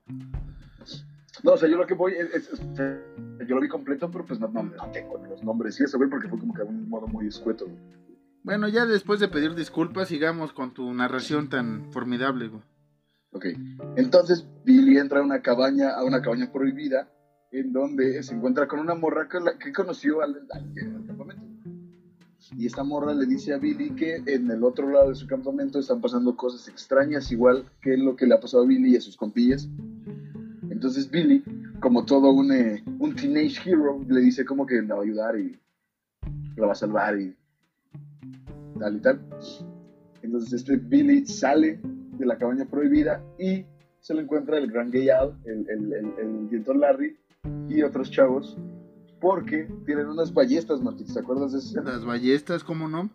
[1.42, 4.24] No, o sea, yo lo que voy es, es- es- yo lo vi completo, pero
[4.24, 6.68] pues no, no, no tengo los nombres y eso, güey, porque fue como que de
[6.68, 7.78] un modo muy escueto, güey.
[8.42, 12.62] Bueno, ya después de pedir disculpas, sigamos con tu narración tan formidable, güey.
[13.32, 13.46] Ok.
[13.96, 17.10] Entonces Billy entra a una cabaña, a una cabaña prohibida,
[17.52, 21.42] en donde se encuentra con una morra con la que conoció al, al- al campamento.
[22.56, 25.80] Y esta morra le dice a Billy que en el otro lado de su campamento
[25.80, 29.00] están pasando cosas extrañas, igual que lo que le ha pasado a Billy y a
[29.00, 29.68] sus compillas.
[30.76, 31.42] Entonces Billy,
[31.80, 35.38] como todo un, eh, un teenage hero, le dice como que la va a ayudar
[35.38, 35.58] y
[36.54, 37.34] la va a salvar y
[38.78, 39.18] tal y tal.
[40.20, 43.64] Entonces este Billy sale de la cabaña prohibida y
[44.00, 47.16] se lo encuentra el gran gay el, el, el, el dientón Larry,
[47.70, 48.58] y otros chavos
[49.18, 51.80] porque tienen unas ballestas, Marquitos, ¿te acuerdas de eso?
[51.80, 53.08] Las ballestas, ¿cómo no?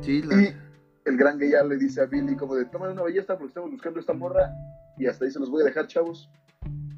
[0.00, 0.40] Sí, la...
[0.40, 0.56] Y
[1.04, 4.00] el gran gay le dice a Billy como de, tomen una ballesta porque estamos buscando
[4.00, 4.50] esta morra
[4.98, 6.28] y hasta ahí se los voy a dejar, chavos.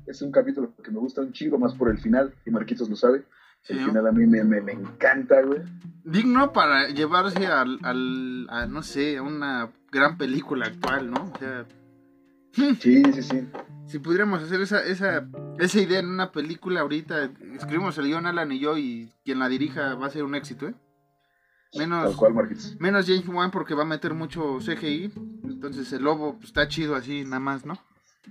[0.07, 2.97] Es un capítulo que me gusta un chingo más por el final, y Marquitos lo
[2.97, 3.25] sabe.
[3.69, 5.61] El Sí, final a mí me, me, me encanta, güey.
[6.03, 11.31] digno para llevarse al, al a, no sé, a una gran película actual, ¿no?
[11.35, 11.67] O sea,
[12.53, 13.47] Sí, sí, sí.
[13.87, 18.51] si pudiéramos hacer esa, esa, esa idea en una película ahorita, escribimos el guion Alan
[18.51, 20.75] y yo y quien la dirija va a ser un éxito, ¿eh?
[21.73, 22.33] Tal Menos, cual,
[22.81, 25.13] menos James Wan porque va a meter mucho CGI,
[25.45, 27.79] entonces el lobo pues, está chido así nada más, ¿no?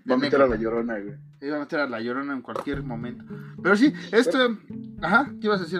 [0.09, 1.15] Va a meter a la llorona, güey.
[1.41, 3.25] Iba a meter a la llorona en cualquier momento.
[3.61, 4.57] Pero sí, esto...
[5.01, 5.79] Ajá, ¿qué ibas a decir?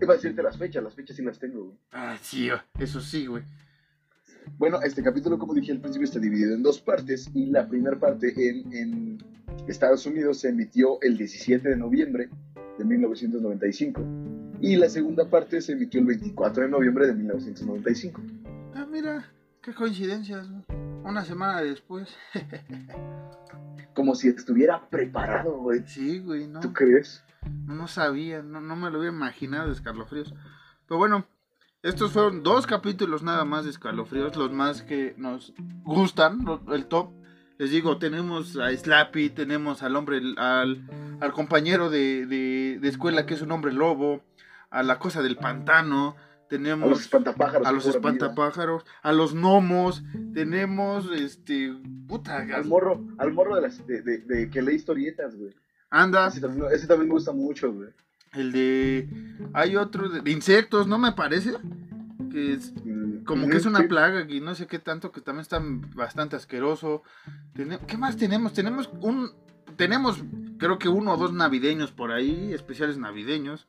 [0.00, 1.76] Iba a decirte las fechas, las fechas sí las tengo, güey.
[1.92, 3.42] Ah, sí, eso sí, güey.
[4.56, 7.98] Bueno, este capítulo, como dije al principio, está dividido en dos partes y la primera
[7.98, 9.18] parte en, en
[9.66, 12.30] Estados Unidos se emitió el 17 de noviembre
[12.78, 14.02] de 1995
[14.60, 18.22] y la segunda parte se emitió el 24 de noviembre de 1995.
[18.74, 19.30] Ah, mira,
[19.62, 20.48] qué coincidencias.
[20.48, 20.87] ¿no?
[21.08, 22.14] Una semana después.
[23.94, 25.82] Como si estuviera preparado, güey.
[25.86, 26.60] Sí, güey, no.
[26.60, 27.24] ¿Tú crees?
[27.66, 30.34] No, sabía, no, no me lo había imaginado de escalofríos.
[30.86, 31.26] Pero bueno,
[31.82, 37.10] estos fueron dos capítulos nada más de escalofríos, los más que nos gustan, el top.
[37.56, 43.24] Les digo, tenemos a Slappy, tenemos al hombre, al, al compañero de, de, de escuela
[43.24, 44.22] que es un hombre lobo,
[44.68, 46.16] a la cosa del pantano,
[46.48, 47.66] A tenemos los espantapájaros.
[47.68, 51.74] a los espantapájaros, a los gnomos, tenemos este,
[52.06, 55.52] puta, Al morro, al morro de, las, de, de- de que lee historietas, güey.
[55.90, 57.90] anda, Ese también, ese también me gusta mucho, güey.
[58.34, 59.08] el de,
[59.52, 61.52] hay otro de, de insectos, ¿no me parece?
[62.30, 63.86] Que es Mm, como ujú, que es una sí.
[63.88, 65.60] plaga y no sé qué tanto, que también está
[65.94, 67.02] bastante asqueroso.
[67.86, 68.52] ¿Qué más tenemos?
[68.54, 69.30] Tenemos un,
[69.78, 70.22] tenemos
[70.58, 73.68] creo que uno o dos navideños por ahí, especiales navideños.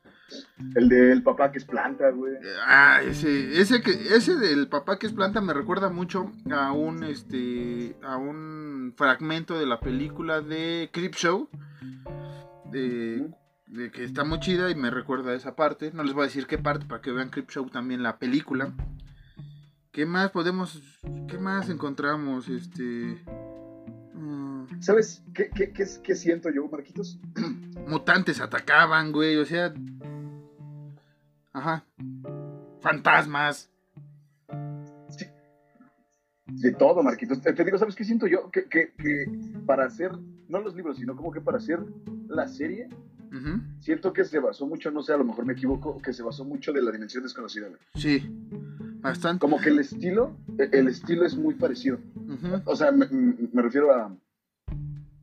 [0.74, 2.34] El del papá que es planta, güey.
[2.34, 6.72] Eh, Ah, ese, ese que, ese del papá que es planta me recuerda mucho a
[6.72, 11.48] un, este, a un fragmento de la película de Creep Show,
[12.70, 13.30] de,
[13.66, 15.92] de que está muy chida y me recuerda a esa parte.
[15.94, 18.72] No les voy a decir qué parte para que vean Creep Show también la película.
[19.92, 20.80] ¿Qué más podemos,
[21.28, 23.24] qué más encontramos, este,
[24.78, 27.18] ¿Sabes qué, qué, qué, qué siento yo, Marquitos?
[27.88, 29.74] mutantes atacaban, güey, o sea,
[31.52, 31.84] ajá,
[32.80, 33.68] fantasmas.
[36.46, 37.40] De todo, Marquitos.
[37.40, 38.50] Te, te digo, ¿sabes qué siento yo?
[38.50, 39.26] Que, que, que
[39.66, 40.12] para hacer,
[40.48, 41.78] no los libros, sino como que para hacer
[42.28, 42.88] la serie,
[43.80, 46.44] siento que se basó mucho, no sé, a lo mejor me equivoco, que se basó
[46.44, 47.68] mucho de la dimensión desconocida.
[47.68, 47.80] güey.
[47.94, 48.28] Sí,
[49.00, 49.40] bastante.
[49.40, 51.98] Como que el estilo, e- el estilo es muy parecido.
[52.64, 54.12] O sea, me, me refiero a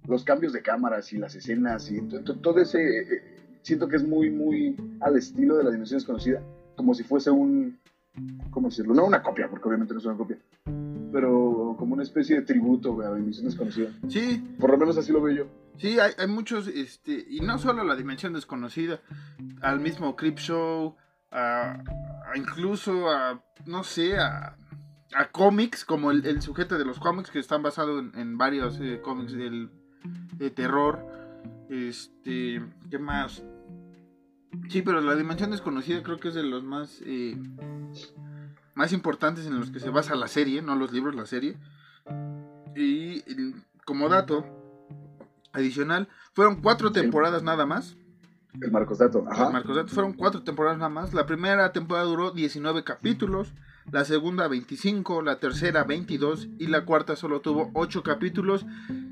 [0.07, 2.79] los cambios de cámaras y las escenas y to- to- todo ese...
[2.99, 3.23] eh,
[3.61, 6.41] siento que es muy, muy al estilo de la dimensión desconocida.
[6.75, 7.77] Como si fuese un...
[8.49, 8.93] ¿Cómo decirlo?
[8.95, 10.37] No una copia, porque obviamente no es una copia.
[11.11, 13.89] Pero como una especie de tributo a la dimensión desconocida.
[14.07, 15.47] Sí, Por lo menos así lo veo yo.
[15.77, 18.99] sí, hay, hay muchos, este, y no solo la dimensión desconocida,
[19.61, 20.95] al mismo Creep Show,
[21.31, 21.73] a,
[22.31, 24.57] a incluso a, no sé, a,
[25.13, 28.79] a cómics, como el, el sujeto de los cómics que están basados en, en varios
[28.81, 29.69] eh, cómics del,
[30.37, 31.05] de terror.
[31.69, 33.43] Este, ¿qué más?
[34.69, 37.37] Sí, pero la dimensión desconocida creo que es de los más eh,
[38.73, 41.57] más importantes en los que se basa la serie, no los libros, la serie.
[42.75, 44.45] Y el- como dato
[45.53, 47.97] adicional, fueron cuatro temporadas nada más.
[48.61, 49.23] El Marcos Dato.
[49.29, 49.49] Ajá.
[49.49, 51.13] Marcos Dato, fueron cuatro temporadas nada más.
[51.13, 53.53] La primera temporada duró 19 capítulos,
[53.91, 58.65] la segunda 25, la tercera 22 y la cuarta solo tuvo 8 capítulos.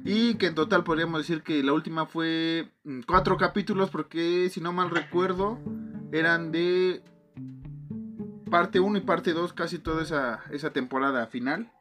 [0.04, 2.72] Y que en total podríamos decir que la última fue
[3.08, 5.60] 4 capítulos porque si no mal recuerdo
[6.12, 7.04] eran de
[8.52, 11.72] parte 1 y parte 2 casi toda esa, esa temporada final.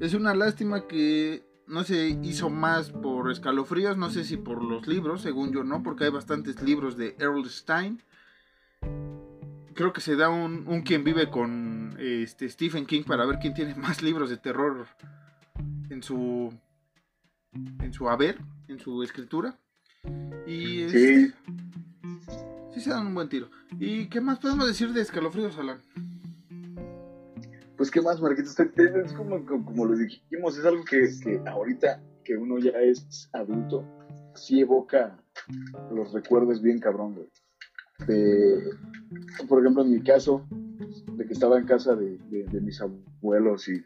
[0.00, 4.88] Es una lástima que no se hizo más por escalofríos, no sé si por los
[4.88, 8.02] libros, según yo no, porque hay bastantes libros de Earl Stein.
[9.74, 13.54] Creo que se da un, un quien vive con este Stephen King para ver quién
[13.54, 14.86] tiene más libros de terror
[15.90, 16.52] en su
[17.80, 19.58] en su haber, en su escritura.
[20.46, 21.32] Y Sí.
[22.74, 23.50] sí se dan un buen tiro.
[23.78, 25.78] ¿Y qué más podemos decir de escalofríos, Alan?
[27.76, 28.58] Pues qué más, Marquitos.
[28.58, 33.28] Es como, como, como lo dijimos, es algo que, que ahorita que uno ya es
[33.32, 33.84] adulto,
[34.34, 35.18] sí evoca
[35.90, 37.28] los recuerdos bien cabrón, güey.
[38.06, 38.70] De,
[39.48, 40.46] por ejemplo, en mi caso,
[41.12, 43.84] de que estaba en casa de, de- de mis abuelos y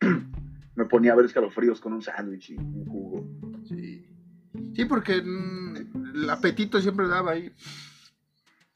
[0.76, 3.26] me ponía a ver escalofríos con un sándwich y un jugo.
[3.64, 4.06] Sí.
[4.74, 7.52] Sí, porque el apetito siempre daba ahí.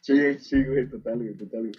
[0.01, 1.73] Sí, sí, güey, total, güey, total, güey.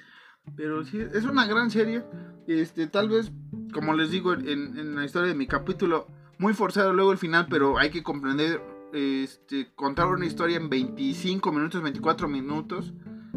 [0.55, 2.03] Pero sí, es una gran serie.
[2.47, 3.31] Este, tal vez,
[3.73, 7.47] como les digo en, en la historia de mi capítulo, muy forzado luego el final,
[7.49, 8.61] pero hay que comprender,
[8.93, 12.93] este, contar una historia en 25 minutos, 24 minutos.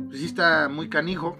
[0.07, 1.37] Pues sí está muy canijo.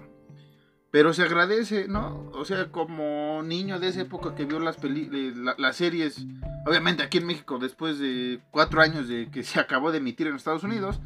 [0.91, 2.29] Pero se agradece, ¿no?
[2.33, 5.09] O sea, como niño de esa época que vio las, peli
[5.57, 6.25] las series,
[6.65, 10.35] obviamente aquí en México, después de cuatro años de que se acabó de emitir en
[10.35, 10.99] Estados Unidos,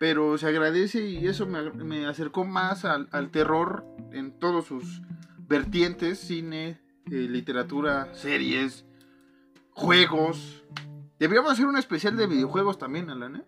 [0.00, 5.02] pero se agradece y eso me, me acercó más al, al, terror en todos sus
[5.46, 8.84] vertientes, cine, eh, literatura, series,
[9.70, 10.64] juegos.
[11.20, 13.42] Deberíamos hacer un especial de videojuegos también, Alan, ¿eh?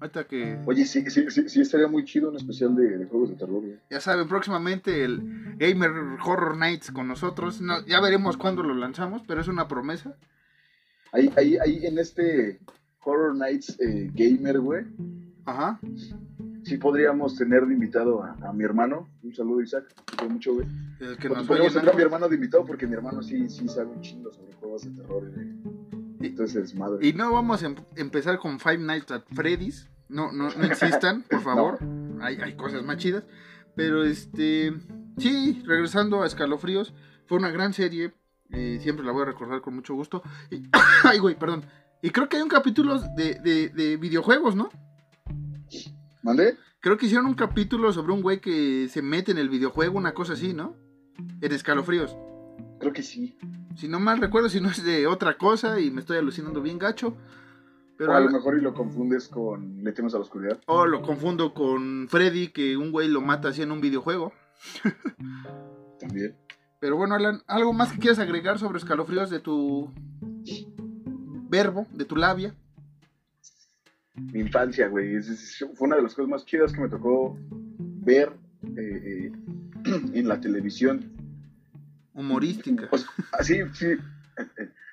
[0.00, 0.58] Ahorita que...
[0.66, 3.64] Oye, sí, sí, sí, sí, estaría muy chido un especial de, de juegos de terror.
[3.64, 3.80] ¿eh?
[3.90, 5.90] Ya saben, próximamente el Gamer
[6.24, 7.60] Horror Nights con nosotros.
[7.62, 10.14] No, ya veremos cuándo lo lanzamos, pero es una promesa.
[11.12, 12.60] Ahí, ahí, ahí en este
[13.02, 14.84] Horror Nights eh, Gamer, güey.
[15.46, 15.80] Ajá.
[16.64, 19.08] Sí podríamos tener de invitado a, a mi hermano.
[19.22, 19.86] Un saludo, Isaac.
[20.18, 20.66] Te mucho, güey.
[21.00, 23.66] El que nos podríamos tener a mi hermano de invitado porque mi hermano sí, sí
[23.68, 25.30] sabe un chingo sobre juegos de terror.
[25.34, 25.79] güey.
[26.20, 27.06] Entonces, madre.
[27.06, 29.88] Y no vamos a em- empezar con Five Nights at Freddy's.
[30.08, 31.78] No, no, no insistan, por favor.
[32.20, 33.24] Hay, hay cosas más chidas.
[33.76, 34.72] Pero este.
[35.18, 36.92] Sí, regresando a Escalofríos.
[37.26, 38.12] Fue una gran serie.
[38.50, 40.22] eh, siempre la voy a recordar con mucho gusto.
[40.50, 40.62] Y-
[41.04, 41.64] ay, güey, perdón.
[42.02, 44.70] Y creo que hay un capítulo de, de- de videojuegos, ¿no?
[46.22, 46.56] ¿Mandé?
[46.80, 50.12] Creo que hicieron un capítulo sobre un güey que se mete en el videojuego, una
[50.14, 50.74] cosa así, ¿no?
[51.40, 52.16] En Escalofríos.
[52.80, 53.36] Creo que sí.
[53.76, 56.78] Si no mal recuerdo, si no es de otra cosa y me estoy alucinando bien
[56.78, 57.16] gacho.
[57.96, 60.58] Pero o a lo mejor y lo confundes con Le temes a la oscuridad.
[60.66, 64.32] O lo confundo con Freddy, que un güey lo mata así en un videojuego.
[66.00, 66.34] También.
[66.80, 69.92] Pero bueno, Alan, ¿algo más que quieras agregar sobre escalofríos de tu
[71.50, 72.54] verbo, de tu labia?
[74.14, 75.14] Mi infancia, güey.
[75.16, 77.36] es- es- fue una de las cosas más chidas que me tocó
[77.78, 78.32] ver
[78.76, 79.32] eh, eh,
[80.14, 81.12] en la televisión.
[82.20, 82.86] Humorística.
[82.90, 83.96] Pues, así, sí.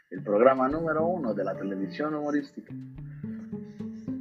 [0.09, 2.73] El programa número uno de la televisión humorística.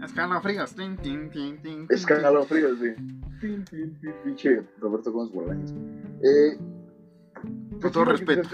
[0.04, 0.74] Escalofríos.
[0.74, 2.94] Tin, tin, tin, tin, Escalofríos, sí.
[3.40, 5.72] Tin, tin, tin, Pinche Roberto Gómez Bolaños.
[6.22, 6.58] Eh,
[7.80, 8.48] Con todo respeto.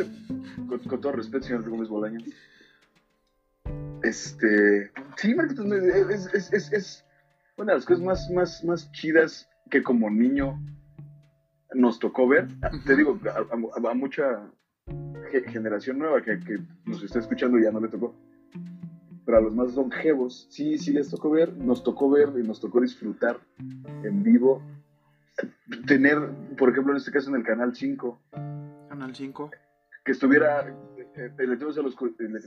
[0.69, 2.25] Con, con todo respeto, señor Gómez Bolaños.
[4.03, 4.91] Este.
[5.17, 7.05] Sí, Marquitos, es, es, es, es
[7.57, 10.59] una de las cosas más, más, más chidas que como niño
[11.75, 12.49] nos tocó ver.
[12.87, 14.51] Te digo, a, a- a mucha
[15.31, 18.15] ge- generación nueva que, que nos está escuchando ya no le tocó.
[19.25, 22.61] Pero a los más longevos, sí, sí les tocó ver, nos tocó ver y nos
[22.61, 23.39] tocó disfrutar
[24.03, 24.61] en vivo.
[25.87, 26.19] Tener,
[26.59, 28.21] por ejemplo, en este caso en el canal 5,
[28.89, 29.51] Canal 5.
[30.05, 30.69] que estuviera
[31.17, 32.41] eh, eh, Oscuridad,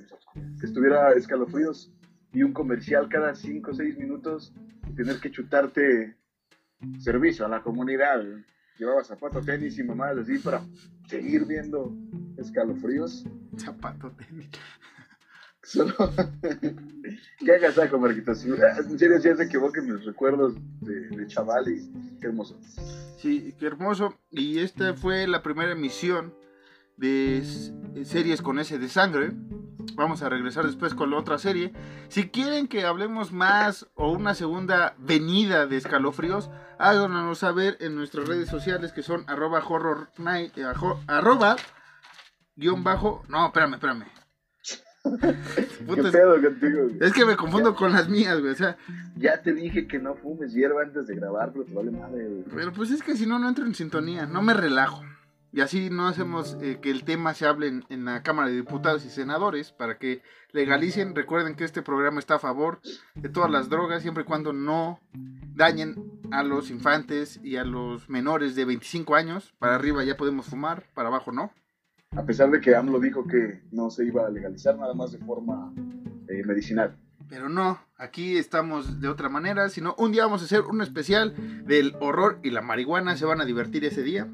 [0.60, 1.92] que estuviera escalofríos
[2.34, 4.54] y un comercial cada 5 o 6 minutos
[4.90, 6.16] y tener que chutarte
[7.00, 8.22] servicio a la comunidad
[8.78, 10.62] llevaba zapatos tenis y mamadas así para
[11.08, 11.96] seguir viendo
[12.38, 13.26] escalofríos
[13.58, 14.50] Zapato tenis.
[15.64, 15.94] solo
[17.40, 22.28] qué agasajo Marquitos en serio si se equivoquen mis recuerdos de, de chaval y qué
[22.28, 22.60] hermoso
[23.18, 24.14] Sí, qué hermoso.
[24.30, 26.36] Y esta fue la primera emisión
[26.98, 27.44] de
[28.04, 29.32] series con ese de sangre.
[29.94, 31.74] Vamos a regresar después con la otra serie.
[32.08, 38.28] Si quieren que hablemos más o una segunda venida de escalofríos, háganos saber en nuestras
[38.28, 40.66] redes sociales que son arroba horror night, eh,
[41.08, 41.56] arroba
[42.56, 43.24] guion bajo.
[43.28, 44.06] No, espérame, espérame.
[45.06, 48.54] qué pedo contigo es que me confundo con las mías, güey.
[48.54, 48.78] O sea,
[49.16, 52.44] ya te dije que no fumes hierba antes de grabar pero te vale madre güey.
[52.56, 55.04] Pero pues es que si no, no entro en sintonía, no me relajo.
[55.56, 58.58] Y así no hacemos eh, que el tema se hable en, en la Cámara de
[58.58, 61.16] Diputados y Senadores para que legalicen.
[61.16, 62.82] Recuerden que este programa está a favor
[63.14, 65.00] de todas las drogas siempre y cuando no
[65.56, 65.96] dañen
[66.32, 69.54] a los infantes y a los menores de 25 años.
[69.58, 71.54] Para arriba ya podemos fumar, para abajo no.
[72.12, 75.20] a pesar de que AMLO dijo que no se iba a legalizar nada más de
[75.20, 75.74] forma
[76.28, 76.98] eh, medicinal
[77.30, 81.34] Pero no, aquí estamos de otra manera, sino un día vamos a hacer un especial
[81.66, 83.16] del horror y la marihuana.
[83.16, 84.28] Se van a divertir ese día.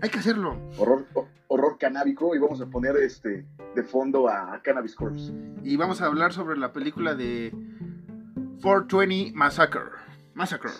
[0.00, 0.56] Hay que hacerlo.
[0.78, 3.44] horror, ho- horror canábico y vamos a poner este
[3.74, 5.32] de fondo a Cannabis Corpse.
[5.64, 7.52] Y vamos a hablar sobre la película de
[8.62, 9.80] 420 Massacre.
[10.34, 10.70] Massacre.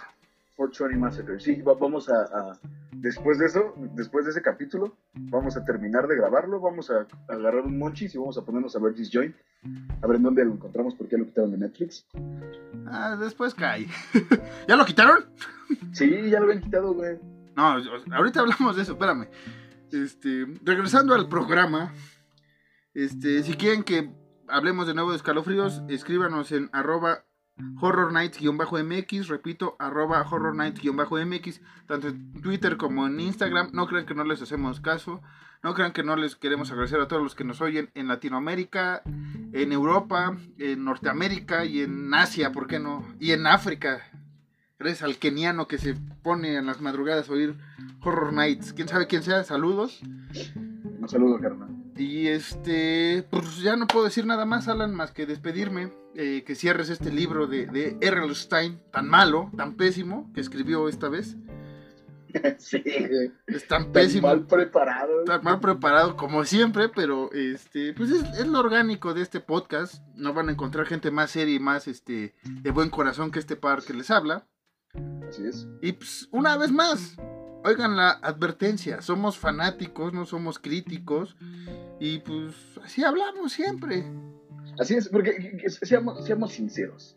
[0.57, 1.41] 420 Massacre.
[1.41, 2.59] Sí, va- vamos a, a-
[2.93, 7.33] después de eso, después de ese capítulo, vamos a terminar de grabarlo, vamos a, a
[7.33, 9.35] agarrar un monchis y vamos a ponernos a ver Disjoint,
[10.03, 12.07] a ver en dónde lo encontramos porque ya lo quitaron de Netflix.
[12.87, 13.87] Ah, después cae.
[14.69, 15.25] ¿Ya lo quitaron?
[15.93, 17.19] Sí, ya lo habían quitado, güey.
[17.59, 17.83] No,
[18.15, 19.27] ahorita hablamos de eso, espérame.
[19.91, 21.93] Este, regresando al programa,
[22.95, 24.13] este, si quieren que
[24.47, 27.25] hablemos de nuevo de escalofríos, escríbanos en arroba
[27.81, 33.71] Horror Nights-MX, repito, arroba Horror Nights-MX, tanto en Twitter como en Instagram.
[33.73, 35.21] No crean que no les hacemos caso,
[35.65, 39.03] no crean que no les queremos agradecer a todos los que nos oyen en Latinoamérica,
[39.53, 43.05] en Europa, en Norteamérica y en Asia, ¿por qué no?
[43.19, 44.08] Y en África.
[44.79, 47.57] Gracias al keniano que se pone en las madrugadas a oír
[48.01, 48.73] Horror Nights.
[48.73, 49.43] ¿Quién sabe quién sea?
[49.43, 50.01] Saludos.
[51.01, 51.69] Un saludo, carnal.
[51.97, 55.93] Y este, pues ya no puedo decir nada más, Alan, más que despedirme.
[56.15, 58.33] Eh, que cierres este libro de, de R.L.
[58.35, 61.37] Stein, tan malo, tan pésimo, que escribió esta vez.
[62.59, 62.83] sí,
[63.47, 64.29] Es tan pésimo.
[64.29, 65.25] mal preparado.
[65.25, 70.05] Tan mal preparado como siempre, pero este, pues es, es, lo orgánico de este podcast.
[70.15, 73.57] No van a encontrar gente más seria y más este, de buen corazón que este
[73.57, 74.47] par que les habla.
[75.29, 75.69] Así es.
[75.83, 77.17] Y pues, una vez más,
[77.65, 81.37] oigan la advertencia, somos fanáticos, no somos críticos.
[82.01, 84.05] Y pues así hablamos siempre.
[84.79, 87.17] Así es, porque seamos, seamos sinceros.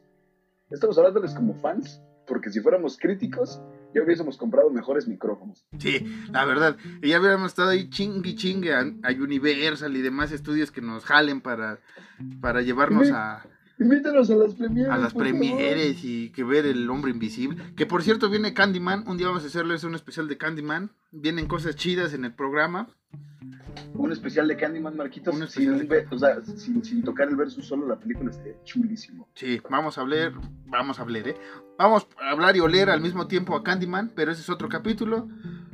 [0.70, 3.62] Estamos hablándoles como fans, porque si fuéramos críticos,
[3.94, 5.66] ya hubiésemos comprado mejores micrófonos.
[5.78, 6.78] Sí, la verdad.
[7.02, 11.06] Y ya hubiéramos estado ahí chingue chingue a, a Universal y demás estudios que nos
[11.06, 11.80] jalen para,
[12.42, 13.46] para llevarnos a,
[13.82, 14.92] Invítanos a las premieres.
[14.92, 17.58] a las premieres y que ver el hombre invisible.
[17.76, 19.08] Que por cierto viene Candyman.
[19.08, 20.92] Un día vamos a hacerles un especial de Candyman.
[21.12, 22.88] Vienen cosas chidas en el programa.
[23.94, 25.34] Un especial de Candyman, Marquitos.
[25.34, 29.28] Un sin, de- o sea, sin, sin tocar el verso solo, la película está chulísimo.
[29.34, 30.34] Sí, vamos a hablar,
[30.68, 31.36] vamos a hablar, ¿eh?
[31.78, 35.28] Vamos a hablar y oler al mismo tiempo a Candyman, pero ese es otro capítulo.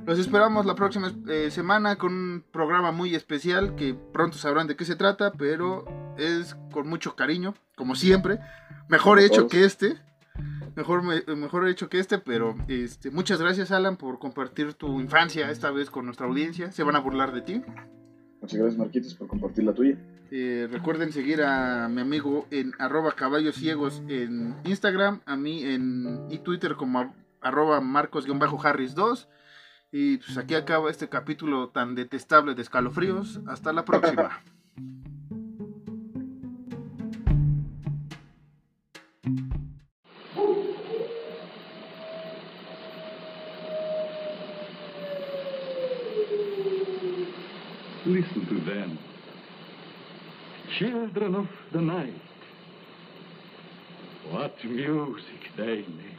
[0.07, 4.75] Los esperamos la próxima eh, semana con un programa muy especial que pronto sabrán de
[4.77, 5.83] qué se trata, pero
[6.17, 8.39] es con mucho cariño, como siempre.
[8.87, 9.97] Mejor hecho que este.
[10.77, 15.49] Mejor, me- mejor hecho que este, pero este, muchas gracias Alan por compartir tu infancia
[15.51, 16.71] esta vez con nuestra audiencia.
[16.71, 17.61] Se van a burlar de ti.
[18.41, 19.97] Muchas gracias, Marquitos, por compartir la tuya.
[20.31, 26.27] Eh, recuerden seguir a mi amigo en arroba caballos ciegos en Instagram, a mí en
[26.29, 29.27] y Twitter como arroba marcos-harris2.
[29.91, 33.39] Y pues aquí acaba este capítulo tan detestable de escalofríos.
[33.47, 34.41] Hasta la próxima.
[48.05, 48.97] Listen to them.
[50.77, 52.21] Children of the night.
[54.31, 56.16] What music they make.